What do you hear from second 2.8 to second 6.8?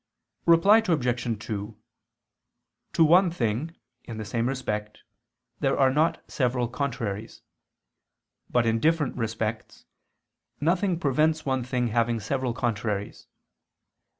To one thing, in the same respect, there are not several